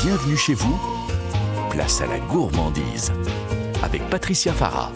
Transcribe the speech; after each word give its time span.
Bienvenue 0.00 0.36
chez 0.36 0.54
vous. 0.54 0.78
Place 1.70 2.00
à 2.00 2.06
la 2.06 2.20
gourmandise. 2.20 3.12
Avec 3.82 4.08
Patricia 4.08 4.52
Farah. 4.52 4.92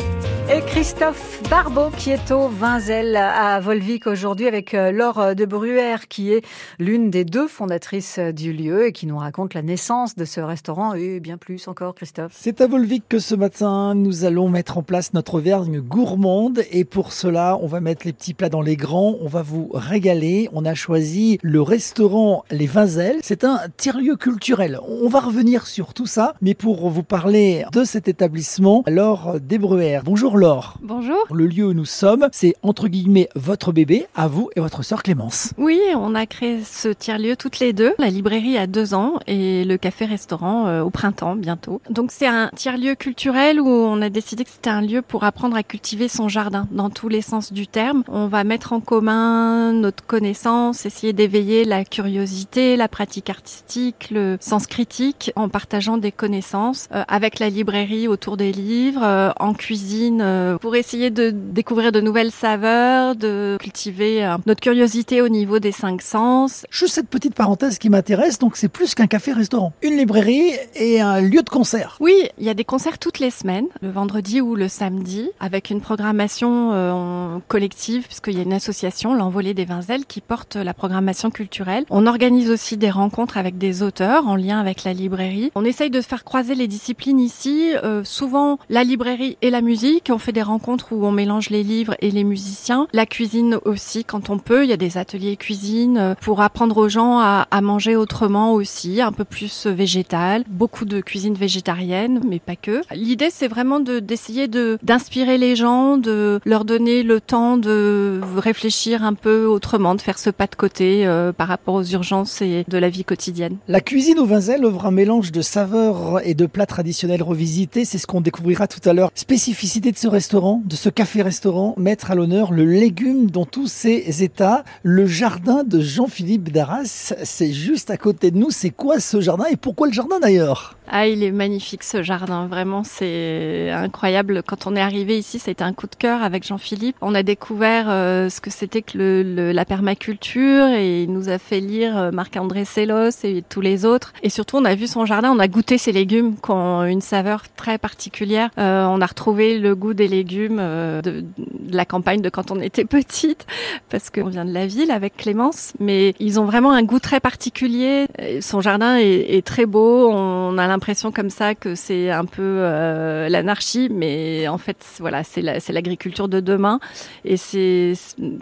Et 0.55 0.61
Christophe 0.61 1.41
Barbeau 1.49 1.89
qui 1.97 2.11
est 2.11 2.31
au 2.31 2.47
Vinzel 2.49 3.17
à 3.17 3.59
Volvic 3.61 4.07
aujourd'hui 4.07 4.47
avec 4.47 4.75
euh, 4.75 4.93
Laure 4.93 5.35
de 5.35 5.47
Bruère 5.47 6.09
qui 6.09 6.31
est 6.31 6.45
l'une 6.79 7.09
des 7.09 7.25
deux 7.25 7.49
fondatrices 7.49 8.19
du 8.19 8.53
lieu 8.53 8.89
et 8.89 8.93
qui 8.93 9.07
nous 9.07 9.17
raconte 9.17 9.55
la 9.55 9.63
naissance 9.63 10.15
de 10.15 10.27
ce 10.27 10.43
restaurant 10.43 10.93
et 10.93 11.21
bien 11.21 11.39
plus 11.39 11.69
encore 11.69 11.95
Christophe. 11.95 12.33
C'est 12.37 12.61
à 12.61 12.67
Volvic 12.67 13.05
que 13.09 13.19
ce 13.19 13.35
matin 13.35 13.95
nous 13.95 14.27
allons 14.27 14.51
mettre 14.51 14.77
en 14.77 14.83
place 14.83 15.15
notre 15.15 15.41
vergne 15.41 15.81
gourmande 15.81 16.63
et 16.71 16.85
pour 16.85 17.15
cela 17.15 17.57
on 17.63 17.67
va 17.67 17.81
mettre 17.81 18.05
les 18.05 18.13
petits 18.13 18.35
plats 18.35 18.51
dans 18.51 18.61
les 18.61 18.77
grands, 18.77 19.17
on 19.23 19.29
va 19.29 19.41
vous 19.41 19.71
régaler. 19.73 20.51
On 20.53 20.67
a 20.67 20.75
choisi 20.75 21.39
le 21.41 21.63
restaurant 21.63 22.45
Les 22.51 22.67
Vinzel. 22.67 23.21
C'est 23.23 23.45
un 23.45 23.59
tiers-lieu 23.79 24.17
culturel. 24.17 24.79
On 24.87 25.09
va 25.09 25.21
revenir 25.21 25.67
sur 25.67 25.95
tout 25.95 26.07
ça 26.07 26.35
mais 26.43 26.53
pour 26.53 26.91
vous 26.91 27.05
parler 27.05 27.65
de 27.73 27.85
cet 27.85 28.07
établissement, 28.07 28.85
Laure 28.87 29.41
Desbruères. 29.41 30.03
Bonjour 30.05 30.42
Laure. 30.43 30.75
Bonjour. 30.83 31.25
Le 31.33 31.47
lieu 31.47 31.67
où 31.67 31.73
nous 31.73 31.85
sommes, 31.85 32.29
c'est 32.33 32.57
entre 32.65 32.89
guillemets 32.89 33.29
votre 33.37 33.71
bébé, 33.71 34.07
à 34.17 34.27
vous 34.27 34.51
et 34.57 34.61
votre 34.61 34.83
sœur 34.83 35.05
Clémence. 35.05 35.53
Oui, 35.57 35.79
on 35.95 36.17
a 36.17 36.27
créé 36.27 36.65
ce 36.65 36.89
tiers-lieu 36.89 37.37
toutes 37.37 37.61
les 37.61 37.73
deux. 37.73 37.95
La 38.01 38.11
librairie 38.11 38.59
a 38.59 38.67
deux 38.67 38.93
ans 38.93 39.21
et 39.29 39.65
le 39.65 39.77
café-restaurant 39.77 40.67
euh, 40.67 40.83
au 40.83 40.91
printemps 40.91 41.37
bientôt. 41.37 41.81
Donc 41.91 42.11
c'est 42.11 42.27
un 42.27 42.51
tiers-lieu 42.57 42.97
culturel 42.97 43.61
où 43.61 43.69
on 43.69 44.03
a 44.03 44.11
décidé 44.11 44.43
que 44.43 44.51
c'était 44.51 44.69
un 44.69 44.81
lieu 44.81 45.01
pour 45.01 45.23
apprendre 45.23 45.55
à 45.55 45.63
cultiver 45.63 46.09
son 46.09 46.29
jardin 46.29 46.67
dans 46.73 46.91
tous 46.91 47.09
les 47.09 47.23
sens 47.23 47.53
du 47.53 47.69
terme. 47.69 48.03
On 48.09 48.27
va 48.27 48.43
mettre 48.43 48.73
en 48.73 48.81
commun 48.81 49.73
notre 49.73 50.05
connaissance, 50.05 50.87
essayer 50.87 51.13
d'éveiller 51.13 51.65
la 51.65 51.85
curiosité, 51.85 52.77
la 52.77 52.89
pratique 52.89 53.31
artistique, 53.31 54.09
le 54.11 54.39
sens 54.41 54.67
critique 54.67 55.31
en 55.37 55.49
partageant 55.49 55.99
des 55.99 56.11
connaissances 56.11 56.89
euh, 56.93 57.05
avec 57.07 57.39
la 57.39 57.49
librairie 57.49 58.09
autour 58.09 58.37
des 58.37 58.51
livres, 58.51 59.05
euh, 59.05 59.31
en 59.39 59.55
cuisine 59.55 60.22
euh, 60.23 60.59
pour 60.59 60.77
essayer 60.77 61.11
de 61.11 61.31
découvrir 61.31 61.93
de 61.93 62.01
nouvelles 62.01 62.31
saveurs, 62.31 63.17
de 63.17 63.57
cultiver 63.61 64.25
euh, 64.25 64.37
notre 64.47 64.61
curiosité 64.61 65.21
au 65.21 65.29
niveau 65.29 65.59
des 65.59 65.73
cinq 65.73 66.01
sens. 66.03 66.65
Juste 66.71 66.95
cette 66.95 67.09
petite 67.09 67.35
parenthèse 67.35 67.79
qui 67.79 67.91
m'intéresse, 67.91 68.39
donc 68.39 68.57
c'est 68.57 68.69
plus 68.69 68.95
qu'un 68.95 69.07
café-restaurant. 69.07 69.73
Une 69.83 69.97
librairie 69.97 70.53
et 70.77 71.01
un 71.01 71.21
lieu 71.21 71.43
de 71.43 71.51
concert. 71.51 71.97
Oui, 72.01 72.15
il 72.39 72.47
y 72.47 72.49
a 72.49 72.55
des 72.55 72.65
concerts 72.65 72.99
toutes 72.99 73.19
les 73.19 73.31
semaines, 73.31 73.67
le 73.81 73.91
vendredi 73.91 74.41
ou 74.41 74.55
le 74.55 74.69
samedi, 74.69 75.29
avec 75.41 75.71
une 75.71 75.81
programmation 75.81 76.71
euh, 76.73 77.39
collective, 77.49 78.07
puisqu'il 78.07 78.37
y 78.37 78.41
a 78.41 78.45
une 78.45 78.53
association, 78.53 79.15
l'Envolée 79.15 79.55
des 79.55 79.65
Vinzelles, 79.65 80.07
qui 80.07 80.21
porte 80.21 80.57
la 80.57 80.75
programmation 80.75 81.31
culturelle. 81.31 81.85
On 81.91 82.07
organise 82.07 82.51
aussi 82.51 82.77
des 82.77 82.91
rencontres 82.91 83.39
avec 83.39 83.59
des 83.59 83.83
auteurs 83.83 84.29
en 84.29 84.37
lien 84.37 84.61
avec 84.61 84.85
la 84.85 84.93
librairie. 84.93 85.51
On 85.55 85.65
essaye 85.65 85.91
de 85.91 86.01
faire 86.01 86.25
croiser 86.25 86.55
les 86.55 86.69
disciplines 86.69 87.21
ici, 87.21 87.73
euh, 87.83 88.05
souvent 88.05 88.59
la 88.69 88.85
librairie 88.85 89.37
et 89.43 89.51
la 89.51 89.61
musique. 89.61 90.11
On 90.13 90.19
fait 90.19 90.33
des 90.33 90.43
rencontres 90.43 90.93
où 90.93 91.07
on 91.07 91.11
mélange 91.11 91.49
les 91.49 91.63
livres 91.63 91.97
et 92.01 92.11
les 92.11 92.23
musiciens. 92.23 92.87
La 92.93 93.07
cuisine 93.07 93.59
aussi, 93.65 94.05
quand 94.05 94.29
on 94.29 94.39
peut. 94.39 94.65
Il 94.65 94.69
y 94.69 94.75
a 94.75 94.77
des 94.77 94.99
ateliers 94.99 95.37
cuisine 95.37 95.97
euh, 95.97 96.15
pour 96.21 96.43
apprendre 96.43 96.77
aux 96.77 96.89
gens 96.91 97.19
à, 97.19 97.47
manger 97.63 97.97
autrement 97.97 98.53
aussi, 98.53 99.01
un 99.01 99.13
peu 99.13 99.25
plus 99.25 99.67
végétal. 99.67 100.45
Beaucoup 100.49 100.85
de 100.85 101.01
cuisine 101.01 101.35
végétarienne, 101.35 102.21
mais 102.29 102.41
pas 102.41 102.57
que. 102.57 102.83
L'idée, 102.93 103.31
c'est 103.31 103.49
vraiment 103.49 103.81
de 103.81 104.01
d'essayer 104.01 104.49
de 104.49 104.79
d'inspirer 104.83 105.39
les 105.39 105.57
gens, 105.57 105.97
de 105.97 106.41
leur 106.45 106.65
donner 106.65 107.03
le 107.03 107.21
temps 107.21 107.57
de 107.57 108.21
réfléchir 108.37 109.05
un 109.05 109.15
peu 109.15 109.47
autrement, 109.47 109.95
de 109.95 110.01
faire 110.01 110.19
ce 110.19 110.29
pas 110.29 110.47
de 110.47 110.57
côté 110.57 111.07
euh, 111.07 111.33
par 111.33 111.49
rapport 111.49 111.75
aux 111.75 111.85
urgences 111.85 112.43
et 112.43 112.65
de 112.69 112.79
la 112.79 112.91
vie 112.91 113.05
quotidienne. 113.05 113.57
La 113.69 113.81
cuisine 113.81 114.19
au 114.19 114.27
Vinzel 114.27 114.65
offre 114.65 114.85
un 114.87 114.91
mélange 114.91 115.33
de 115.33 115.41
saveurs 115.41 116.21
et 116.25 116.35
de 116.35 116.47
plats 116.47 116.67
traditionnels 116.67 117.23
revisités. 117.23 117.85
C'est 117.85 117.99
ce 117.99 118.07
qu'on 118.07 118.21
découvrira 118.21 118.67
tout 118.67 118.87
à 118.87 118.93
l'heure. 118.93 119.11
Spécificité 119.15 119.93
de 119.93 120.02
ce 120.03 120.09
restaurant, 120.09 120.61
de 120.65 120.75
ce 120.75 120.89
café-restaurant, 120.89 121.77
mettre 121.79 122.11
à 122.11 122.17
l'honneur 122.17 122.53
le 122.53 122.65
légume 122.65 123.31
dans 123.31 123.45
tous 123.45 123.69
ses 123.69 124.25
états. 124.25 124.65
Le 124.83 125.07
jardin 125.07 125.63
de 125.63 125.79
Jean-Philippe 125.79 126.51
Darras, 126.51 127.15
c'est 127.23 127.53
juste 127.53 127.89
à 127.89 127.97
côté 127.97 128.33
de 128.33 128.37
nous. 128.37 128.51
C'est 128.51 128.71
quoi 128.71 128.99
ce 128.99 129.21
jardin 129.21 129.45
et 129.49 129.55
pourquoi 129.55 129.87
le 129.87 129.93
jardin 129.93 130.19
d'ailleurs? 130.19 130.77
Ah, 130.95 131.07
il 131.07 131.23
est 131.23 131.31
magnifique 131.33 131.85
ce 131.85 132.03
jardin, 132.03 132.47
vraiment 132.49 132.85
c'est 132.85 133.71
incroyable. 133.71 134.43
Quand 134.47 134.67
on 134.67 134.77
est 134.77 134.81
arrivé 134.81 135.17
ici, 135.19 135.39
ça 135.39 135.49
a 135.49 135.53
été 135.53 135.65
un 135.65 135.73
coup 135.73 135.87
de 135.87 135.95
cœur 135.95 136.23
avec 136.23 136.47
Jean-Philippe. 136.47 136.97
On 137.01 137.15
a 137.15 137.23
découvert 137.23 137.87
euh, 137.89 138.29
ce 138.29 138.43
que 138.43 138.51
c'était 138.51 138.83
que 138.83 138.99
le, 138.99 139.23
le- 139.23 139.53
la 139.53 139.65
permaculture 139.65 140.67
et 140.67 141.05
il 141.05 141.11
nous 141.11 141.31
a 141.31 141.39
fait 141.39 141.61
lire 141.61 141.97
euh, 141.97 142.11
Marc-André 142.11 142.67
Sellos 142.67 143.09
et 143.25 143.43
tous 143.49 143.63
les 143.63 143.87
autres. 143.87 144.13
Et 144.23 144.29
surtout, 144.29 144.59
on 144.59 144.67
a 144.67 144.75
vu 144.75 144.87
son 144.87 145.07
jardin, 145.07 145.33
on 145.35 145.39
a 145.39 145.49
goûté 145.49 145.79
ses 145.79 145.93
légumes 145.93 146.35
qui 146.37 146.51
ont 146.51 146.85
une 146.85 147.01
saveur 147.01 147.45
très 147.57 147.79
particulière. 147.79 148.51
Euh, 148.59 148.85
on 148.85 149.01
a 149.01 149.07
retrouvé 149.07 149.59
le 149.59 149.75
goût 149.75 149.95
des 149.95 150.09
légumes 150.09 150.59
euh, 150.61 151.01
de, 151.01 151.23
de 151.23 151.75
la 151.75 151.87
campagne 151.87 152.21
de 152.21 152.29
quand 152.29 152.51
on 152.51 152.61
était 152.61 152.85
petite, 152.99 153.47
parce 153.89 154.11
qu'on 154.11 154.29
vient 154.29 154.45
de 154.45 154.53
la 154.53 154.67
ville 154.67 154.91
avec 154.91 155.17
Clémence, 155.17 155.73
mais 155.81 156.13
ils 156.21 156.39
ont 156.39 156.45
vraiment 156.45 156.73
un 156.73 156.83
goût 156.83 156.99
très 157.01 157.19
particulier. 157.19 158.09
Son 158.43 158.61
jardin 158.61 158.99
est, 158.99 159.37
est 159.39 159.47
très 159.47 159.65
beau. 159.65 160.11
On 160.13 160.59
a 160.59 160.67
l'impression 160.67 160.82
comme 161.13 161.31
ça 161.31 161.55
que 161.55 161.75
c'est 161.75 162.11
un 162.11 162.25
peu 162.25 162.43
euh, 162.43 163.29
l'anarchie, 163.29 163.89
mais 163.91 164.49
en 164.49 164.59
fait, 164.59 164.85
voilà, 164.99 165.23
c'est 165.25 165.41
la- 165.43 165.61
c'est 165.61 165.73
l'agriculture 165.73 166.29
de 166.29 166.41
demain, 166.41 166.81
et 167.25 167.37
c'est 167.37 167.93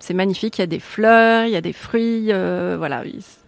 c'est 0.01 0.15
magnifique. 0.15 0.59
Il 0.59 0.63
y 0.63 0.65
a 0.65 0.67
des 0.67 0.81
fleurs, 0.81 1.45
il 1.47 1.51
y 1.53 1.57
a 1.57 1.61
des 1.61 1.73
fruits, 1.75 2.29
euh, 2.33 2.77
voilà. 2.79 3.03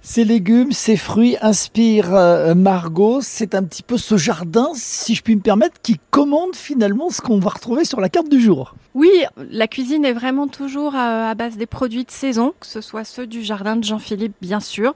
Ces 0.05 0.25
légumes, 0.25 0.73
ces 0.73 0.97
fruits 0.97 1.37
inspirent 1.43 2.13
euh, 2.13 2.57
Margot. 2.57 3.21
C'est 3.23 3.55
un 3.55 3.63
petit 3.63 3.85
peu 3.85 3.97
ce 3.97 4.17
jardin, 4.17 4.71
si 4.75 5.15
je 5.15 5.23
puis 5.23 5.37
me 5.37 5.41
permettre, 5.41 5.81
qui 5.81 6.01
commande 6.11 6.57
finalement 6.57 7.09
ce 7.09 7.23
qu'on 7.23 7.39
va 7.39 7.51
retrouver 7.51 7.85
sur 7.85 8.01
la 8.01 8.09
carte 8.09 8.29
du 8.29 8.41
jour. 8.41 8.75
Oui, 8.95 9.11
la 9.37 9.69
cuisine 9.69 10.05
est 10.05 10.13
vraiment 10.13 10.49
toujours 10.49 10.97
à, 10.97 11.31
à 11.31 11.35
base 11.37 11.57
des 11.57 11.67
produits 11.67 12.05
de 12.05 12.11
saison, 12.11 12.53
que 12.59 12.67
ce 12.67 12.81
soit 12.81 13.05
ceux 13.05 13.29
du 13.29 13.45
jardin 13.45 13.77
de 13.77 13.85
Jean-Philippe, 13.85 14.35
bien 14.41 14.59
sûr, 14.59 14.93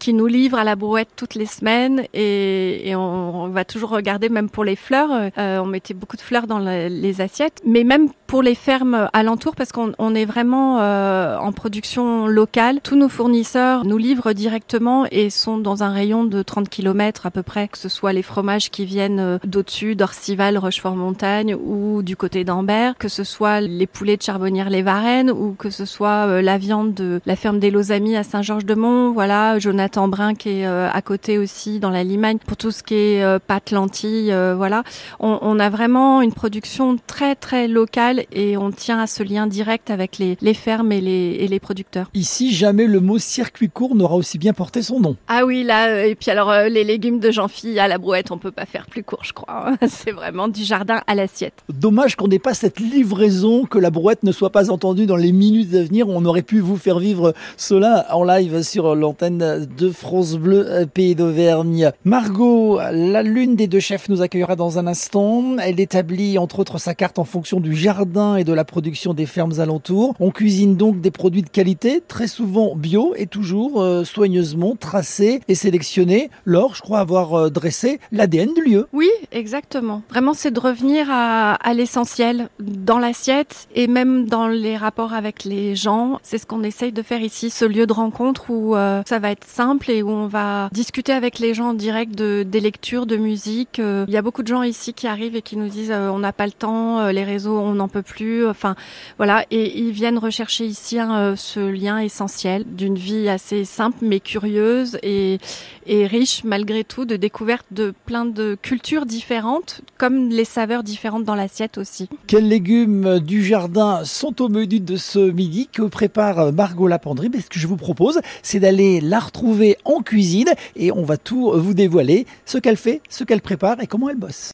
qui 0.00 0.12
nous 0.12 0.26
livre 0.26 0.58
à 0.58 0.64
la 0.64 0.74
brouette 0.74 1.10
toutes 1.14 1.36
les 1.36 1.46
semaines 1.46 2.04
et, 2.12 2.92
on, 2.96 3.48
va 3.50 3.64
toujours 3.64 3.90
regarder 3.90 4.28
même 4.28 4.50
pour 4.50 4.64
les 4.64 4.76
fleurs. 4.76 5.30
euh, 5.38 5.60
on 5.60 5.66
mettait 5.66 5.94
beaucoup 5.94 6.16
de 6.16 6.20
fleurs 6.22 6.48
dans 6.48 6.58
les 6.58 7.20
assiettes, 7.20 7.62
mais 7.64 7.84
même 7.84 8.08
pour 8.28 8.42
les 8.42 8.54
fermes 8.54 9.08
alentours, 9.14 9.56
parce 9.56 9.72
qu'on 9.72 9.92
on 9.98 10.14
est 10.14 10.26
vraiment 10.26 10.80
euh, 10.80 11.38
en 11.38 11.50
production 11.52 12.26
locale. 12.26 12.80
Tous 12.82 12.94
nos 12.94 13.08
fournisseurs 13.08 13.86
nous 13.86 13.96
livrent 13.96 14.34
directement 14.34 15.06
et 15.10 15.30
sont 15.30 15.56
dans 15.56 15.82
un 15.82 15.88
rayon 15.88 16.24
de 16.24 16.42
30 16.42 16.68
km 16.68 17.24
à 17.24 17.30
peu 17.30 17.42
près, 17.42 17.68
que 17.68 17.78
ce 17.78 17.88
soit 17.88 18.12
les 18.12 18.22
fromages 18.22 18.70
qui 18.70 18.84
viennent 18.84 19.18
euh, 19.18 19.38
d'au-dessus, 19.44 19.96
d'Orcival, 19.96 20.58
Rochefort-Montagne 20.58 21.54
ou 21.54 22.02
du 22.02 22.16
côté 22.16 22.44
d'Ambert, 22.44 22.98
que 22.98 23.08
ce 23.08 23.24
soit 23.24 23.62
les 23.62 23.86
poulets 23.86 24.18
de 24.18 24.22
Charbonnières-les-Varennes 24.22 25.30
ou 25.30 25.54
que 25.58 25.70
ce 25.70 25.86
soit 25.86 26.26
euh, 26.26 26.42
la 26.42 26.58
viande 26.58 26.92
de 26.92 27.22
la 27.24 27.34
ferme 27.34 27.58
des 27.58 27.70
Losamis 27.70 28.16
à 28.16 28.24
Saint-Georges-de-Mont. 28.24 29.12
Voilà, 29.12 29.58
Jonathan 29.58 30.06
Brun 30.06 30.34
qui 30.34 30.50
est 30.50 30.66
euh, 30.66 30.90
à 30.92 31.00
côté 31.00 31.38
aussi 31.38 31.80
dans 31.80 31.90
la 31.90 32.04
Limagne 32.04 32.36
pour 32.46 32.58
tout 32.58 32.72
ce 32.72 32.82
qui 32.82 32.94
est 32.94 33.38
pâtes, 33.46 33.70
lentilles. 33.70 34.34
voilà, 34.54 34.82
on, 35.18 35.38
on 35.40 35.58
a 35.58 35.70
vraiment 35.70 36.20
une 36.20 36.34
production 36.34 36.98
très 37.06 37.34
très 37.34 37.68
locale 37.68 38.17
et 38.32 38.56
on 38.56 38.70
tient 38.70 38.98
à 38.98 39.06
ce 39.06 39.22
lien 39.22 39.46
direct 39.46 39.90
avec 39.90 40.18
les, 40.18 40.36
les 40.40 40.54
fermes 40.54 40.92
et 40.92 41.00
les, 41.00 41.36
et 41.40 41.48
les 41.48 41.60
producteurs. 41.60 42.10
Ici, 42.14 42.52
jamais 42.52 42.86
le 42.86 43.00
mot 43.00 43.18
circuit 43.18 43.68
court 43.68 43.94
n'aura 43.94 44.16
aussi 44.16 44.38
bien 44.38 44.52
porté 44.52 44.82
son 44.82 45.00
nom. 45.00 45.16
Ah 45.28 45.44
oui, 45.44 45.62
là, 45.62 45.88
euh, 45.88 46.04
et 46.04 46.14
puis 46.14 46.30
alors 46.30 46.50
euh, 46.50 46.68
les 46.68 46.84
légumes 46.84 47.20
de 47.20 47.30
Jean-Phi 47.30 47.78
à 47.78 47.88
la 47.88 47.98
brouette, 47.98 48.30
on 48.30 48.38
peut 48.38 48.50
pas 48.50 48.66
faire 48.66 48.86
plus 48.86 49.02
court, 49.04 49.24
je 49.24 49.32
crois. 49.32 49.72
C'est 49.88 50.12
vraiment 50.12 50.48
du 50.48 50.64
jardin 50.64 51.02
à 51.06 51.14
l'assiette. 51.14 51.62
Dommage 51.68 52.16
qu'on 52.16 52.28
n'ait 52.28 52.38
pas 52.38 52.54
cette 52.54 52.80
livraison, 52.80 53.64
que 53.64 53.78
la 53.78 53.90
brouette 53.90 54.22
ne 54.22 54.32
soit 54.32 54.50
pas 54.50 54.70
entendue 54.70 55.06
dans 55.06 55.16
les 55.16 55.32
minutes 55.32 55.74
à 55.74 55.82
venir. 55.82 56.08
On 56.08 56.24
aurait 56.24 56.42
pu 56.42 56.60
vous 56.60 56.76
faire 56.76 56.98
vivre 56.98 57.34
cela 57.56 58.06
en 58.10 58.24
live 58.24 58.62
sur 58.62 58.94
l'antenne 58.94 59.66
de 59.78 59.90
France 59.90 60.34
Bleu 60.34 60.66
euh, 60.66 60.86
Pays 60.86 61.14
d'Auvergne. 61.14 61.92
Margot, 62.04 62.80
la 62.90 63.22
l'une 63.22 63.56
des 63.56 63.66
deux 63.66 63.80
chefs 63.80 64.08
nous 64.08 64.22
accueillera 64.22 64.56
dans 64.56 64.78
un 64.78 64.86
instant. 64.86 65.58
Elle 65.58 65.80
établit 65.80 66.38
entre 66.38 66.60
autres 66.60 66.78
sa 66.78 66.94
carte 66.94 67.18
en 67.18 67.24
fonction 67.24 67.60
du 67.60 67.74
jardin 67.74 68.07
et 68.36 68.44
de 68.44 68.52
la 68.52 68.64
production 68.64 69.12
des 69.12 69.26
fermes 69.26 69.60
alentours. 69.60 70.14
On 70.18 70.30
cuisine 70.30 70.76
donc 70.76 71.00
des 71.00 71.10
produits 71.10 71.42
de 71.42 71.48
qualité, 71.48 72.02
très 72.06 72.26
souvent 72.26 72.74
bio 72.74 73.12
et 73.16 73.26
toujours 73.26 73.82
euh, 73.82 74.04
soigneusement 74.04 74.76
tracés 74.76 75.40
et 75.48 75.54
sélectionnés. 75.54 76.30
Laure, 76.44 76.74
je 76.74 76.80
crois 76.80 77.00
avoir 77.00 77.34
euh, 77.34 77.50
dressé 77.50 78.00
l'ADN 78.10 78.54
du 78.54 78.62
lieu. 78.62 78.88
Oui, 78.92 79.10
exactement. 79.30 80.02
Vraiment, 80.08 80.32
c'est 80.32 80.50
de 80.50 80.60
revenir 80.60 81.06
à, 81.10 81.58
l'essentiel 81.74 82.48
dans 82.60 82.98
l'assiette 82.98 83.68
et 83.74 83.86
même 83.86 84.26
dans 84.26 84.48
les 84.48 84.76
rapports 84.76 85.12
avec 85.12 85.44
les 85.44 85.76
gens. 85.76 86.18
C'est 86.22 86.38
ce 86.38 86.46
qu'on 86.46 86.62
essaye 86.62 86.92
de 86.92 87.02
faire 87.02 87.20
ici, 87.20 87.50
ce 87.50 87.64
lieu 87.66 87.86
de 87.86 87.92
rencontre 87.92 88.50
où 88.50 88.74
euh, 88.74 89.02
ça 89.06 89.18
va 89.18 89.30
être 89.30 89.44
simple 89.44 89.90
et 89.90 90.02
où 90.02 90.08
on 90.08 90.26
va 90.26 90.70
discuter 90.72 91.12
avec 91.12 91.38
les 91.38 91.52
gens 91.52 91.68
en 91.68 91.74
direct 91.74 92.14
de, 92.14 92.42
des 92.42 92.60
lectures, 92.60 93.04
de 93.06 93.16
musique. 93.16 93.78
Il 93.78 94.12
y 94.12 94.16
a 94.16 94.22
beaucoup 94.22 94.42
de 94.42 94.48
gens 94.48 94.62
ici 94.62 94.94
qui 94.94 95.06
arrivent 95.06 95.36
et 95.36 95.42
qui 95.42 95.56
nous 95.56 95.68
disent 95.68 95.92
on 95.92 96.18
n'a 96.18 96.32
pas 96.32 96.46
le 96.46 96.52
temps, 96.52 97.08
les 97.08 97.24
réseaux, 97.24 97.58
on 97.58 97.74
n'en 97.74 97.88
peut 97.88 97.97
peut 97.98 98.02
plus. 98.02 98.46
Enfin, 98.46 98.76
voilà. 99.16 99.44
Et 99.50 99.78
ils 99.78 99.90
viennent 99.90 100.18
rechercher 100.18 100.64
ici 100.64 100.98
hein, 100.98 101.34
ce 101.36 101.60
lien 101.60 101.98
essentiel 101.98 102.64
d'une 102.66 102.96
vie 102.96 103.28
assez 103.28 103.64
simple 103.64 103.98
mais 104.02 104.20
curieuse 104.20 104.98
et, 105.02 105.38
et 105.86 106.06
riche 106.06 106.44
malgré 106.44 106.84
tout 106.84 107.04
de 107.04 107.16
découvertes 107.16 107.66
de 107.70 107.92
plein 108.06 108.24
de 108.24 108.56
cultures 108.60 109.06
différentes, 109.06 109.80
comme 109.96 110.28
les 110.28 110.44
saveurs 110.44 110.82
différentes 110.82 111.24
dans 111.24 111.34
l'assiette 111.34 111.78
aussi. 111.78 112.08
Quels 112.26 112.48
légumes 112.48 113.18
du 113.18 113.44
jardin 113.44 114.04
sont 114.04 114.40
au 114.42 114.48
menu 114.48 114.80
de 114.80 114.96
ce 114.96 115.18
midi 115.18 115.68
que 115.72 115.82
prépare 115.82 116.52
Margot 116.52 116.86
Lapendry? 116.86 117.30
Ce 117.40 117.48
que 117.48 117.58
je 117.58 117.66
vous 117.66 117.76
propose, 117.76 118.20
c'est 118.42 118.60
d'aller 118.60 119.00
la 119.00 119.18
retrouver 119.18 119.76
en 119.84 120.00
cuisine 120.00 120.48
et 120.76 120.92
on 120.92 121.04
va 121.04 121.16
tout 121.16 121.52
vous 121.54 121.74
dévoiler, 121.74 122.26
ce 122.44 122.58
qu'elle 122.58 122.76
fait, 122.76 123.00
ce 123.08 123.24
qu'elle 123.24 123.40
prépare 123.40 123.80
et 123.80 123.86
comment 123.86 124.08
elle 124.08 124.16
bosse. 124.16 124.52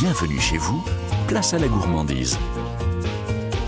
Bienvenue 0.00 0.40
chez 0.40 0.58
vous, 0.58 0.84
place 1.26 1.54
à 1.54 1.58
la 1.58 1.68
gourmandise. 1.68 2.38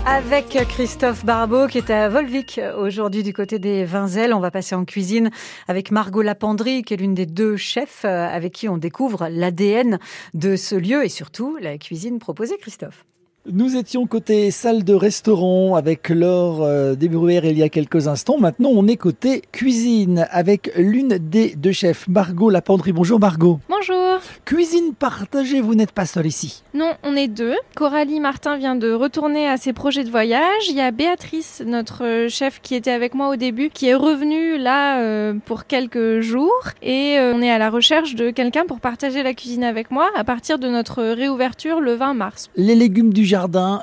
Avec 0.05 0.57
Christophe 0.69 1.25
Barbeau 1.25 1.67
qui 1.67 1.77
est 1.77 1.89
à 1.89 2.07
Volvic 2.09 2.59
aujourd'hui 2.77 3.23
du 3.23 3.33
côté 3.33 3.59
des 3.59 3.83
Vinzelles. 3.83 4.33
On 4.33 4.39
va 4.39 4.51
passer 4.51 4.75
en 4.75 4.85
cuisine 4.85 5.31
avec 5.67 5.91
Margot 5.91 6.21
Lapendry 6.21 6.83
qui 6.83 6.93
est 6.93 6.97
l'une 6.97 7.13
des 7.13 7.25
deux 7.25 7.57
chefs 7.57 8.05
euh, 8.05 8.27
avec 8.27 8.53
qui 8.53 8.69
on 8.69 8.77
découvre 8.77 9.27
l'ADN 9.29 9.99
de 10.33 10.55
ce 10.55 10.75
lieu 10.75 11.03
et 11.03 11.09
surtout 11.09 11.57
la 11.59 11.77
cuisine 11.77 12.19
proposée, 12.19 12.57
Christophe. 12.57 13.05
Nous 13.49 13.77
étions 13.77 14.07
côté 14.07 14.51
salle 14.51 14.83
de 14.83 14.93
restaurant 14.93 15.75
avec 15.75 16.09
Laure 16.09 16.63
euh, 16.63 16.95
Desbruères 16.95 17.45
il 17.45 17.57
y 17.57 17.63
a 17.63 17.69
quelques 17.69 18.09
instants. 18.09 18.37
Maintenant, 18.37 18.71
on 18.73 18.87
est 18.87 18.97
côté 18.97 19.41
cuisine 19.53 20.27
avec 20.31 20.69
l'une 20.75 21.17
des 21.17 21.55
deux 21.55 21.71
chefs, 21.71 22.09
Margot 22.09 22.49
Lapendry. 22.49 22.91
Bonjour 22.91 23.21
Margot. 23.21 23.61
Bonjour. 23.69 24.19
Cuisine 24.43 24.93
partagée, 24.93 25.61
vous 25.61 25.75
n'êtes 25.75 25.93
pas 25.93 26.05
seule 26.05 26.25
ici. 26.25 26.61
Non, 26.73 26.91
on 27.03 27.15
est 27.15 27.29
deux. 27.29 27.55
Coralie 27.73 28.19
Martin 28.19 28.57
vient 28.57 28.75
de 28.75 28.91
retourner 28.91 29.47
à 29.47 29.55
ses 29.55 29.71
projets 29.71 30.03
de 30.03 30.09
voyage. 30.11 30.67
Il 30.69 30.75
y 30.75 30.81
a 30.81 30.91
Béatrice, 30.91 31.63
notre 31.65 32.27
chef 32.27 32.59
qui 32.61 32.75
était 32.75 32.91
avec 32.91 33.13
moi 33.13 33.29
au 33.29 33.37
début, 33.37 33.69
qui 33.69 33.87
est 33.87 33.95
revenue 33.95 34.57
là 34.57 34.99
euh, 34.99 35.35
pour 35.45 35.67
quelques 35.67 36.19
jours. 36.19 36.71
Et 36.81 37.17
euh, 37.17 37.31
on 37.33 37.41
est 37.41 37.51
à 37.51 37.59
la 37.59 37.69
recherche 37.69 38.15
de 38.15 38.29
quelqu'un 38.29 38.65
pour 38.67 38.81
partager 38.81 39.23
la 39.23 39.33
cuisine 39.33 39.63
avec 39.63 39.89
moi 39.89 40.09
à 40.17 40.25
partir 40.25 40.59
de 40.59 40.67
notre 40.67 41.01
réouverture 41.01 41.79
le 41.79 41.93
20 41.93 42.13
mars. 42.13 42.49
Les 42.57 42.75
légumes 42.75 43.13
du 43.13 43.23
jardin, 43.23 43.36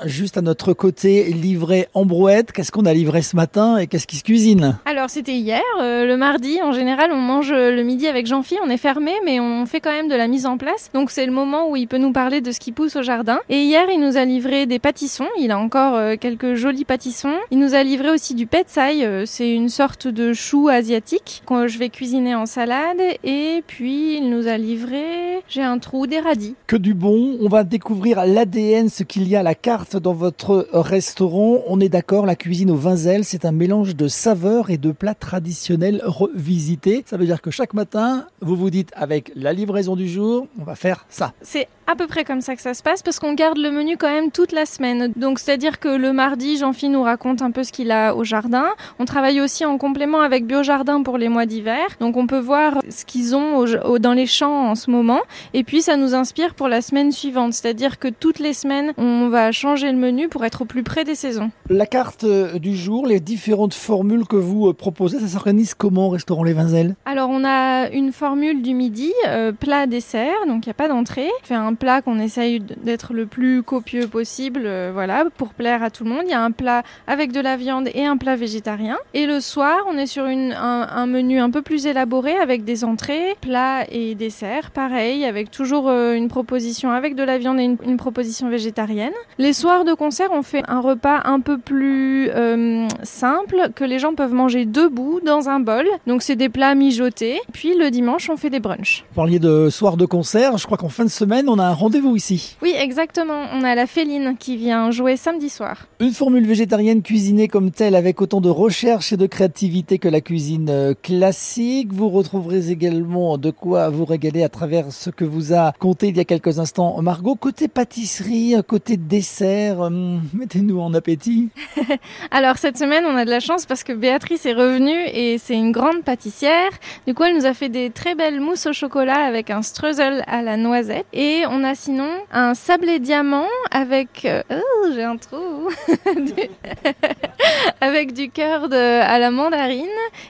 juste 0.05 0.37
à 0.37 0.41
notre 0.41 0.73
côté, 0.73 1.25
livrés 1.31 1.87
en 1.93 2.05
brouette. 2.05 2.51
Qu'est-ce 2.51 2.71
qu'on 2.71 2.85
a 2.85 2.93
livré 2.93 3.21
ce 3.21 3.35
matin 3.35 3.77
et 3.77 3.87
qu'est-ce 3.87 4.07
qui 4.07 4.17
se 4.17 4.23
cuisine? 4.23 4.77
Alors 4.85 5.09
c'était 5.09 5.35
hier, 5.35 5.61
euh, 5.81 6.05
le 6.05 6.17
mardi. 6.17 6.59
En 6.61 6.71
général, 6.71 7.11
on 7.11 7.21
mange 7.21 7.51
le 7.51 7.81
midi 7.83 8.07
avec 8.07 8.25
Jean-Phi. 8.27 8.55
On 8.63 8.69
est 8.69 8.77
fermé, 8.77 9.11
mais 9.23 9.39
on 9.39 9.65
fait 9.65 9.79
quand 9.79 9.91
même 9.91 10.07
de 10.07 10.15
la 10.15 10.27
mise 10.27 10.45
en 10.45 10.57
place. 10.57 10.89
Donc 10.93 11.11
c'est 11.11 11.25
le 11.25 11.31
moment 11.31 11.69
où 11.69 11.75
il 11.75 11.87
peut 11.87 11.97
nous 11.97 12.11
parler 12.11 12.41
de 12.41 12.51
ce 12.51 12.59
qui 12.59 12.71
pousse 12.71 12.95
au 12.95 13.03
jardin. 13.03 13.39
Et 13.49 13.61
hier, 13.61 13.87
il 13.91 13.99
nous 13.99 14.17
a 14.17 14.25
livré 14.25 14.65
des 14.65 14.79
pâtissons. 14.79 15.27
Il 15.39 15.51
a 15.51 15.59
encore 15.59 15.95
euh, 15.95 16.15
quelques 16.19 16.55
jolis 16.55 16.85
pâtissons. 16.85 17.37
Il 17.51 17.59
nous 17.59 17.73
a 17.75 17.83
livré 17.83 18.09
aussi 18.09 18.35
du 18.35 18.47
petsai. 18.47 19.05
Euh, 19.05 19.23
c'est 19.25 19.51
une 19.51 19.69
sorte 19.69 20.07
de 20.07 20.33
chou 20.33 20.69
asiatique 20.69 21.43
que 21.47 21.67
je 21.67 21.77
vais 21.77 21.89
cuisiner 21.89 22.35
en 22.35 22.45
salade. 22.45 23.01
Et 23.23 23.63
puis 23.67 24.17
il 24.17 24.29
nous 24.29 24.47
a 24.47 24.57
livré, 24.57 25.41
j'ai 25.47 25.63
un 25.63 25.77
trou, 25.79 26.07
des 26.07 26.19
radis. 26.19 26.55
Que 26.67 26.75
du 26.75 26.93
bon. 26.93 27.37
On 27.41 27.47
va 27.47 27.63
découvrir 27.63 28.25
l'ADN, 28.25 28.89
ce 28.89 29.03
qu'il 29.03 29.27
y 29.27 29.35
a 29.35 29.43
la 29.45 29.53
carte 29.53 29.95
dans 29.95 30.15
votre 30.15 30.67
restaurant. 30.73 31.61
On 31.67 31.79
est 31.79 31.87
d'accord, 31.87 32.25
la 32.25 32.35
cuisine 32.35 32.71
au 32.71 32.75
Vinzel, 32.75 33.23
c'est 33.23 33.45
un 33.45 33.51
mélange 33.51 33.95
de 33.95 34.07
saveurs 34.07 34.71
et 34.71 34.79
de 34.79 34.91
plats 34.91 35.13
traditionnels 35.13 36.01
revisités. 36.03 37.03
Ça 37.05 37.15
veut 37.15 37.27
dire 37.27 37.43
que 37.43 37.51
chaque 37.51 37.75
matin, 37.75 38.25
vous 38.41 38.55
vous 38.55 38.71
dites 38.71 38.89
avec 38.95 39.31
la 39.35 39.53
livraison 39.53 39.95
du 39.95 40.09
jour, 40.09 40.47
on 40.59 40.63
va 40.63 40.73
faire 40.73 41.05
ça. 41.09 41.33
C'est 41.43 41.67
à 41.87 41.95
peu 41.95 42.07
près 42.07 42.23
comme 42.23 42.41
ça 42.41 42.55
que 42.55 42.61
ça 42.61 42.73
se 42.73 42.81
passe 42.81 43.03
parce 43.03 43.19
qu'on 43.19 43.33
garde 43.33 43.57
le 43.57 43.71
menu 43.71 43.97
quand 43.97 44.09
même 44.09 44.31
toute 44.31 44.51
la 44.51 44.65
semaine. 44.65 45.11
Donc 45.15 45.39
c'est-à-dire 45.39 45.79
que 45.79 45.89
le 45.89 46.13
mardi, 46.13 46.57
Jean-Philippe 46.57 46.85
nous 46.85 47.03
raconte 47.03 47.41
un 47.41 47.51
peu 47.51 47.63
ce 47.63 47.71
qu'il 47.71 47.91
a 47.91 48.15
au 48.15 48.23
jardin. 48.23 48.67
On 48.99 49.05
travaille 49.05 49.41
aussi 49.41 49.65
en 49.65 49.77
complément 49.77 50.21
avec 50.21 50.45
Biojardin 50.45 51.03
pour 51.03 51.17
les 51.17 51.29
mois 51.29 51.45
d'hiver. 51.45 51.85
Donc 51.99 52.17
on 52.17 52.27
peut 52.27 52.39
voir 52.39 52.81
ce 52.89 53.05
qu'ils 53.05 53.35
ont 53.35 53.57
au, 53.57 53.99
dans 53.99 54.13
les 54.13 54.25
champs 54.25 54.69
en 54.69 54.75
ce 54.75 54.91
moment. 54.91 55.21
Et 55.53 55.63
puis 55.63 55.81
ça 55.81 55.97
nous 55.97 56.13
inspire 56.13 56.53
pour 56.53 56.67
la 56.67 56.81
semaine 56.81 57.11
suivante. 57.11 57.53
C'est-à-dire 57.53 57.99
que 57.99 58.07
toutes 58.07 58.39
les 58.39 58.53
semaines, 58.53 58.93
on 58.97 59.29
va 59.29 59.51
changer 59.51 59.91
le 59.91 59.97
menu 59.97 60.27
pour 60.27 60.45
être 60.45 60.63
au 60.63 60.65
plus 60.65 60.83
près 60.83 61.03
des 61.03 61.15
saisons. 61.15 61.51
La 61.69 61.85
carte 61.85 62.23
euh, 62.23 62.59
du 62.59 62.75
jour, 62.75 63.07
les 63.07 63.19
différentes 63.19 63.73
formules 63.73 64.25
que 64.27 64.35
vous 64.35 64.69
euh, 64.69 64.73
proposez, 64.73 65.19
ça 65.19 65.27
s'organise 65.27 65.73
comment 65.73 66.07
au 66.07 66.09
restaurant 66.09 66.43
Les 66.43 66.53
Vinzelles? 66.53 66.95
Alors 67.05 67.29
on 67.29 67.43
a 67.45 67.89
une 67.89 68.11
formule 68.11 68.61
du 68.61 68.73
midi, 68.73 69.11
euh, 69.27 69.51
plat 69.51 69.87
dessert, 69.87 70.35
donc 70.47 70.65
il 70.65 70.69
n'y 70.69 70.71
a 70.71 70.75
pas 70.75 70.87
d'entrée. 70.87 71.29
On 71.43 71.45
fait 71.45 71.53
un 71.55 71.73
plat 71.75 72.01
qu'on 72.01 72.19
essaye 72.19 72.59
d'être 72.59 73.13
le 73.13 73.25
plus 73.25 73.63
copieux 73.63 74.07
possible, 74.07 74.63
euh, 74.65 74.91
voilà, 74.93 75.25
pour 75.37 75.49
plaire 75.49 75.83
à 75.83 75.89
tout 75.89 76.03
le 76.03 76.09
monde. 76.09 76.23
Il 76.25 76.31
y 76.31 76.33
a 76.33 76.41
un 76.41 76.51
plat 76.51 76.83
avec 77.07 77.31
de 77.31 77.39
la 77.39 77.57
viande 77.57 77.89
et 77.93 78.05
un 78.05 78.17
plat 78.17 78.35
végétarien. 78.35 78.97
Et 79.13 79.25
le 79.25 79.39
soir, 79.39 79.77
on 79.87 79.97
est 79.97 80.07
sur 80.07 80.25
une, 80.25 80.53
un, 80.53 81.05
menu 81.05 81.39
un 81.39 81.49
peu 81.49 81.61
plus 81.61 81.85
élaboré 81.85 82.35
avec 82.35 82.63
des 82.63 82.83
entrées, 82.83 83.35
plats 83.41 83.83
et 83.91 84.15
desserts, 84.15 84.71
pareil, 84.71 85.25
avec 85.25 85.51
toujours 85.51 85.89
une 85.89 86.27
proposition 86.27 86.91
avec 86.91 87.15
de 87.15 87.23
la 87.23 87.37
viande 87.37 87.59
et 87.59 87.63
une, 87.63 87.77
une 87.85 87.97
proposition 87.97 88.49
végétarienne. 88.49 89.13
Les 89.37 89.53
soirs 89.53 89.85
de 89.85 89.93
concert, 89.93 90.29
on 90.31 90.41
fait 90.41 90.63
un 90.67 90.79
repas 90.79 91.21
un 91.25 91.39
peu 91.39 91.57
plus 91.57 92.29
euh, 92.29 92.87
simple 93.03 93.69
que 93.75 93.83
les 93.83 93.99
gens 93.99 94.13
peuvent 94.15 94.33
manger 94.33 94.65
debout 94.65 95.19
dans 95.25 95.49
un 95.49 95.59
bol. 95.59 95.85
Donc 96.07 96.21
c'est 96.21 96.35
des 96.35 96.49
plats 96.49 96.75
mijotés. 96.75 97.39
Puis 97.51 97.75
le 97.75 97.91
dimanche, 97.91 98.29
on 98.29 98.37
fait 98.37 98.49
des 98.49 98.59
brunchs. 98.59 99.05
Vous 99.09 99.15
parliez 99.15 99.39
de 99.39 99.69
soir 99.69 99.97
de 99.97 100.05
concert. 100.05 100.57
Je 100.57 100.65
crois 100.65 100.77
qu'en 100.77 100.89
fin 100.89 101.05
de 101.05 101.09
semaine, 101.09 101.49
on 101.49 101.59
a 101.59 101.64
un 101.69 101.73
rendez-vous 101.73 102.15
ici. 102.15 102.57
Oui, 102.61 102.73
exactement. 102.77 103.43
On 103.53 103.63
a 103.63 103.75
la 103.75 103.87
Féline 103.87 104.35
qui 104.37 104.57
vient 104.57 104.91
jouer 104.91 105.17
samedi 105.17 105.49
soir. 105.49 105.87
Une 105.99 106.11
formule 106.11 106.45
végétarienne 106.45 107.01
cuisinée 107.01 107.47
comme 107.47 107.71
telle 107.71 107.95
avec 107.95 108.21
autant 108.21 108.41
de 108.41 108.49
recherche 108.49 109.13
et 109.13 109.17
de 109.17 109.27
créativité 109.27 109.99
que 109.99 110.07
la 110.07 110.21
cuisine 110.21 110.69
euh, 110.69 110.93
classique. 111.01 111.91
Vous 111.93 112.09
retrouverez 112.09 112.69
également 112.69 113.37
de 113.37 113.51
quoi 113.51 113.89
vous 113.89 114.05
régaler 114.05 114.43
à 114.43 114.49
travers 114.49 114.91
ce 114.91 115.09
que 115.09 115.25
vous 115.25 115.53
a 115.53 115.73
conté 115.79 116.07
il 116.07 116.17
y 116.17 116.19
a 116.19 116.25
quelques 116.25 116.59
instants 116.59 117.01
Margot. 117.01 117.35
Côté 117.35 117.67
pâtisserie, 117.67 118.55
côté 118.67 118.97
dessert, 118.97 119.79
hum, 119.79 120.21
mettez-nous 120.33 120.79
en 120.79 120.93
appétit. 120.93 121.49
Alors 122.31 122.57
cette 122.57 122.77
semaine, 122.77 123.05
on 123.05 123.15
a 123.15 123.25
de 123.25 123.29
la 123.29 123.39
chance 123.39 123.65
parce 123.65 123.83
que 123.83 123.93
Béatrice 123.93 124.45
est 124.45 124.53
revenue 124.53 125.07
et 125.13 125.37
c'est 125.37 125.55
une 125.55 125.71
grande 125.71 126.03
pâtissière. 126.03 126.71
Du 127.07 127.13
coup, 127.13 127.23
elle 127.23 127.35
nous 127.35 127.45
a 127.45 127.53
fait 127.53 127.69
des 127.69 127.89
très 127.89 128.15
belles 128.15 128.39
mousses 128.39 128.65
au 128.65 128.73
chocolat 128.73 129.25
avec 129.25 129.49
un 129.49 129.61
streusel 129.61 130.23
à 130.27 130.41
la 130.41 130.57
noisette. 130.57 131.05
Et 131.13 131.43
on 131.49 131.54
a 131.63 131.75
sinon 131.75 132.09
un 132.31 132.53
sablé 132.53 132.99
diamant 132.99 133.47
avec... 133.71 134.25
Euh, 134.25 134.41
oh, 134.51 134.89
j'ai 134.93 135.03
un 135.03 135.17
trou 135.17 135.69
Avec 137.81 138.13
du 138.13 138.29
cœur 138.29 138.65
à 138.71 139.19
la 139.19 139.31
mandarine 139.31 139.85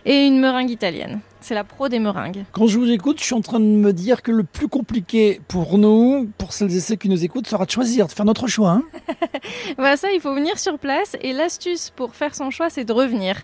et 0.05 0.25
une 0.25 0.39
meringue 0.39 0.69
italienne. 0.69 1.21
C'est 1.45 1.53
la 1.53 1.63
pro 1.63 1.89
des 1.89 1.99
meringues. 1.99 2.43
Quand 2.53 2.65
je 2.65 2.79
vous 2.79 2.89
écoute, 2.89 3.19
je 3.19 3.25
suis 3.25 3.35
en 3.35 3.41
train 3.41 3.59
de 3.59 3.65
me 3.65 3.93
dire 3.93 4.23
que 4.23 4.31
le 4.31 4.43
plus 4.43 4.67
compliqué 4.67 5.39
pour 5.47 5.77
nous, 5.77 6.27
pour 6.39 6.53
celles 6.53 6.75
et 6.75 6.79
ceux 6.79 6.95
qui 6.95 7.07
nous 7.07 7.23
écoutent, 7.23 7.45
sera 7.45 7.65
de 7.65 7.69
choisir, 7.69 8.07
de 8.07 8.11
faire 8.11 8.25
notre 8.25 8.47
choix. 8.47 8.71
Hein 8.71 8.83
bah 9.77 9.95
ça, 9.95 10.11
il 10.11 10.19
faut 10.19 10.33
venir 10.33 10.57
sur 10.57 10.79
place. 10.79 11.15
Et 11.21 11.33
l'astuce 11.33 11.91
pour 11.95 12.15
faire 12.15 12.33
son 12.33 12.49
choix, 12.49 12.71
c'est 12.71 12.83
de 12.83 12.91
revenir. 12.91 13.43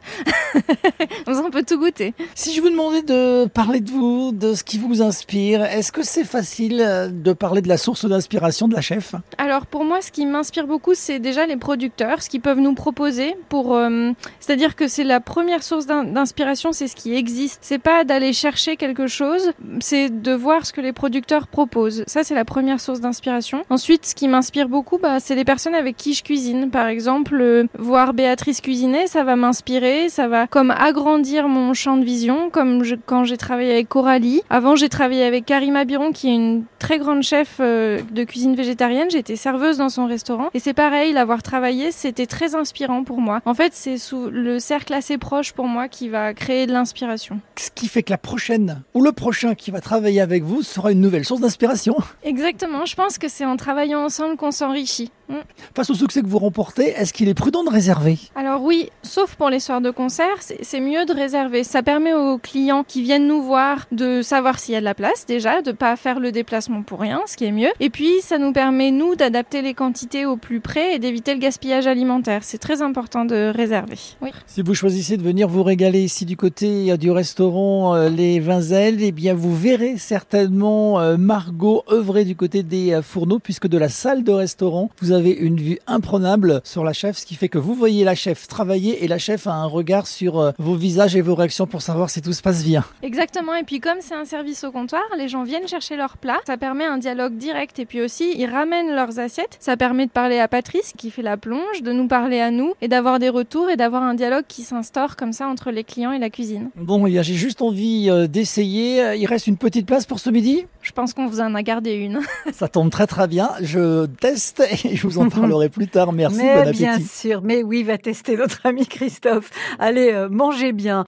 Comme 1.26 1.36
ça, 1.36 1.44
on 1.46 1.51
peut 1.62 1.76
tout 1.76 1.80
goûter. 1.80 2.14
Si 2.36 2.54
je 2.54 2.62
vous 2.62 2.70
demandais 2.70 3.02
de 3.02 3.46
parler 3.48 3.80
de 3.80 3.90
vous, 3.90 4.32
de 4.32 4.54
ce 4.54 4.64
qui 4.64 4.78
vous 4.78 5.02
inspire, 5.02 5.64
est-ce 5.64 5.92
que 5.92 6.04
c'est 6.04 6.24
facile 6.24 6.82
euh, 6.82 7.10
de 7.10 7.34
parler 7.34 7.62
de 7.62 7.68
la 7.68 7.78
source 7.78 8.06
d'inspiration 8.06 8.68
de 8.68 8.74
la 8.74 8.82
chef? 8.82 9.16
Alors 9.38 9.66
pour 9.66 9.84
moi, 9.84 10.02
ce 10.02 10.12
qui 10.12 10.26
m'inspire 10.26 10.68
beaucoup, 10.68 10.94
c'est 10.94 11.20
déjà 11.20 11.46
les 11.46 11.58
producteurs, 11.58 12.22
ce 12.22 12.30
qu'ils 12.30 12.42
peuvent 12.42 12.60
nous 12.60 12.74
proposer. 12.74 13.36
Pour, 13.50 13.76
euh, 13.76 14.12
c'est-à-dire 14.40 14.76
que 14.76 14.88
c'est 14.88 15.04
la 15.04 15.20
première 15.20 15.64
source 15.64 15.86
d'inspiration, 15.86 16.72
c'est 16.72 16.88
ce 16.88 16.96
qui 16.96 17.14
existe. 17.14 17.60
C'est 17.62 17.80
pas 17.80 18.04
d'aller 18.04 18.34
chercher 18.34 18.76
quelque 18.76 19.08
chose, 19.08 19.52
c'est 19.80 20.10
de 20.10 20.34
voir 20.34 20.66
ce 20.66 20.74
que 20.74 20.82
les 20.82 20.94
producteurs 20.94 21.48
proposent. 21.48 22.04
Ça, 22.08 22.24
c'est 22.24 22.36
la 22.36 22.46
première 22.46 22.80
source 22.80 23.02
d'inspiration. 23.02 23.64
Ensuite, 23.70 24.06
ce 24.06 24.16
qui 24.16 24.28
m'inspire 24.28 24.68
beaucoup, 24.68 24.98
bah, 24.98 25.20
c'est 25.20 25.36
les 25.36 25.46
personnes 25.46 25.76
avec 25.76 25.98
qui 25.98 26.14
je 26.14 26.24
cuisine. 26.24 26.70
Par 26.72 26.88
exemple, 26.88 27.38
euh, 27.40 27.66
voir 27.78 28.14
Béatrice 28.14 28.62
cuisiner, 28.62 29.08
ça 29.08 29.24
va 29.24 29.36
m'inspirer, 29.36 30.10
ça 30.10 30.28
va 30.28 30.48
comme 30.48 30.72
agrandir 30.72 31.48
mon 31.52 31.74
champ 31.74 31.98
de 31.98 32.04
vision, 32.04 32.50
comme 32.50 32.84
quand 33.06 33.24
j'ai 33.24 33.38
travaillé 33.38 33.72
avec 33.72 33.90
Coralie. 33.90 34.42
Avant, 34.50 34.76
j'ai 34.76 34.90
travaillé 34.90 35.24
avec 35.24 35.46
Karima 35.46 35.86
Biron, 35.86 36.12
qui 36.12 36.30
est 36.30 36.36
une 36.36 36.64
très 36.80 36.98
grande 36.98 37.22
chef 37.22 37.58
euh, 37.60 38.02
de 38.12 38.24
cuisine 38.24 38.56
végétarienne. 38.56 39.12
J'étais 39.12 39.36
serveuse 39.36 39.78
dans 39.78 39.90
son 39.90 40.08
restaurant. 40.08 40.50
Et 40.54 40.60
c'est 40.60 40.74
pareil, 40.74 41.14
l'avoir 41.14 41.44
travaillé, 41.44 41.92
c'était 41.92 42.26
très 42.26 42.56
inspirant 42.56 43.04
pour 43.04 43.22
moi. 43.22 43.42
En 43.46 43.54
fait, 43.54 43.74
c'est 43.76 43.98
sous 43.98 44.30
le 44.30 44.60
cercle 44.60 44.94
assez 44.94 45.18
proche 45.18 45.52
pour 45.52 45.68
moi 45.68 45.88
qui 45.88 46.10
va 46.10 46.34
créer 46.34 46.66
de 46.66 46.74
l'inspiration 46.74 47.40
qui 47.76 47.88
fait 47.88 48.04
que 48.04 48.12
la 48.12 48.18
prochaine 48.18 48.84
ou 48.94 49.04
le 49.04 49.12
prochain 49.12 49.56
qui 49.56 49.72
va 49.72 49.82
travailler 49.82 50.22
avec 50.22 50.44
vous 50.44 50.62
sera 50.62 50.92
une 50.92 51.02
nouvelle 51.02 51.26
source 51.26 51.42
d'inspiration. 51.42 51.96
Exactement, 52.24 52.86
je 52.86 52.96
pense 52.96 53.18
que 53.18 53.28
c'est 53.28 53.46
en 53.46 53.58
travaillant 53.58 54.04
ensemble 54.04 54.38
qu'on 54.38 54.52
s'enrichit. 54.52 55.12
Mm. 55.32 55.44
Face 55.76 55.90
au 55.90 55.96
succès 55.96 56.22
que 56.22 56.28
vous 56.28 56.40
remportez, 56.40 56.90
est-ce 56.90 57.14
qu'il 57.14 57.30
est 57.30 57.34
prudent 57.34 57.64
de 57.64 57.70
réserver? 57.70 58.20
Alors 58.36 58.62
oui, 58.64 58.90
sauf 59.04 59.36
pour 59.36 59.50
les 59.50 59.60
soirs 59.60 59.82
de 59.82 59.90
concert, 59.90 60.38
c'est 60.40 60.80
mieux 60.80 61.06
de 61.06 61.14
réserver. 61.14 61.64
Ça 61.64 61.82
permet 61.84 62.14
aux 62.14 62.38
clients 62.38 62.84
qui 62.88 63.02
viennent 63.02 63.28
nous 63.28 63.42
voir 63.42 63.86
de 63.92 64.22
savoir 64.22 64.60
s'il 64.60 64.74
y 64.74 64.78
a 64.78 64.80
de 64.80 64.86
la 64.86 64.96
place 64.96 65.26
déjà, 65.26 65.62
de 65.62 65.72
pas 65.72 65.96
faire 65.96 66.20
le 66.20 66.32
déplacement 66.32 66.84
pour 66.84 67.00
rien, 67.00 67.22
ce 67.28 67.38
qui 67.38 67.46
est 67.46 67.52
mieux. 67.52 67.70
Et 67.80 67.90
puis 67.90 68.22
ça 68.22 68.38
nous 68.38 68.52
permet 68.52 68.92
nous 68.92 69.16
d'adapter 69.16 69.62
les 69.62 69.74
quantités 69.74 70.26
au 70.26 70.38
plus 70.38 70.60
près 70.60 70.96
et 70.96 71.00
d'éviter 71.00 71.34
le 71.34 71.40
gaspillage 71.40 71.88
alimentaire. 71.88 72.44
C'est 72.44 72.58
très 72.58 72.82
important 72.82 73.26
de 73.26 73.52
réserver. 73.56 73.98
Oui. 74.22 74.32
Si 74.48 74.62
vous 74.62 74.74
choisissez 74.74 75.18
de 75.18 75.24
venir 75.24 75.48
vous 75.48 75.64
régaler 75.64 76.02
ici 76.02 76.26
du 76.26 76.38
côté 76.38 76.92
euh, 76.92 76.98
du 76.98 77.12
restaurant 77.12 77.96
euh, 77.96 78.10
Les 78.10 78.40
Vinzelles, 78.40 79.02
eh 79.02 79.12
bien 79.12 79.34
vous 79.34 79.56
verrez 79.56 79.98
certainement 79.98 81.00
euh, 81.00 81.18
Margot 81.18 81.84
œuvrer 81.92 82.26
du 82.26 82.36
côté 82.36 82.64
des 82.64 83.00
fourneaux 83.02 83.40
puisque 83.40 83.68
de 83.68 83.78
la 83.78 83.90
salle 83.90 84.24
de 84.24 84.32
restaurant, 84.32 84.90
vous 85.02 85.12
avez 85.12 85.21
une 85.30 85.58
vue 85.58 85.80
imprenable 85.88 86.62
sur 86.64 86.84
la 86.84 86.94
chef, 86.94 87.18
ce 87.18 87.26
qui 87.26 87.36
fait 87.36 87.50
que 87.50 87.58
vous 87.58 87.74
voyez 87.74 88.04
la 88.04 88.16
chef 88.16 88.48
travailler 88.48 89.04
et 89.04 89.08
la 89.08 89.18
chef 89.18 89.48
a 89.48 89.54
un 89.54 89.66
regard 89.66 90.08
sur 90.08 90.54
vos 90.58 90.76
visages 90.76 91.16
et 91.16 91.22
vos 91.22 91.36
réactions 91.36 91.68
pour 91.68 91.82
savoir 91.82 92.10
si 92.10 92.22
tout 92.22 92.34
se 92.34 92.42
passe 92.42 92.64
bien. 92.64 92.84
Exactement. 93.04 93.56
Et 93.56 93.64
puis 93.64 93.80
comme 93.80 93.98
c'est 94.00 94.16
un 94.16 94.26
service 94.26 94.64
au 94.64 94.72
comptoir, 94.72 95.04
les 95.18 95.28
gens 95.28 95.44
viennent 95.44 95.68
chercher 95.68 95.96
leur 95.96 96.18
plat. 96.18 96.40
Ça 96.46 96.58
permet 96.58 96.86
un 96.86 96.98
dialogue 96.98 97.36
direct 97.38 97.80
et 97.80 97.86
puis 97.86 98.02
aussi 98.02 98.34
ils 98.38 98.50
ramènent 98.50 98.94
leurs 98.94 99.20
assiettes. 99.20 99.58
Ça 99.60 99.78
permet 99.78 100.06
de 100.06 100.12
parler 100.12 100.40
à 100.40 100.48
Patrice 100.48 100.94
qui 100.98 101.12
fait 101.12 101.22
la 101.22 101.38
plonge, 101.38 101.82
de 101.84 101.92
nous 101.92 102.08
parler 102.08 102.40
à 102.40 102.52
nous 102.52 102.74
et 102.82 102.88
d'avoir 102.88 103.20
des 103.20 103.30
retours 103.30 103.70
et 103.70 103.78
d'avoir 103.78 104.04
un 104.04 104.14
dialogue 104.14 104.46
qui 104.48 104.64
s'instaure 104.64 105.16
comme 105.16 105.34
ça 105.34 105.48
entre 105.48 105.72
les 105.72 105.84
clients 105.84 106.12
et 106.12 106.20
la 106.20 106.30
cuisine. 106.30 106.70
Bon, 106.76 107.06
j'ai 107.08 107.24
juste 107.36 107.62
envie 107.62 108.10
euh, 108.10 108.28
d'essayer. 108.28 109.16
Il 109.16 109.26
reste 109.26 109.48
une 109.48 109.58
petite 109.58 109.86
place 109.86 110.06
pour 110.06 110.20
ce 110.20 110.30
midi? 110.30 110.66
Je 110.82 110.92
pense 110.92 111.14
qu'on 111.14 111.28
vous 111.28 111.42
en 111.42 111.54
a 111.54 111.62
gardé 111.62 111.94
une. 111.94 112.22
Ça 112.54 112.68
tombe 112.68 112.90
très 112.90 113.08
très 113.08 113.28
bien. 113.28 113.52
Je 113.62 114.06
teste 114.08 114.64
et 114.84 114.96
je 114.96 115.08
vous 115.08 115.20
en 115.20 115.30
parlerai 115.30 115.70
plus 115.70 115.88
tard. 115.88 116.12
Merci, 116.12 116.38
mais 116.38 116.56
bon 116.56 116.62
appétit. 116.62 116.80
Bien 116.80 117.00
sûr, 117.00 117.42
mais 117.44 117.62
oui, 117.64 117.84
va 117.84 117.98
tester 117.98 118.36
notre 118.36 118.60
ami 118.66 118.88
Christophe. 118.88 119.50
Allez, 119.80 120.12
euh, 120.12 120.28
mangez 120.30 120.72
bien. 120.72 121.00